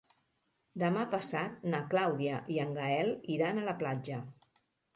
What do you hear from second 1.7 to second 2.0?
na